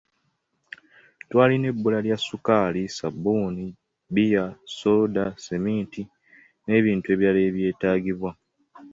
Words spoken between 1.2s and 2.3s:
Twalina ebbula lya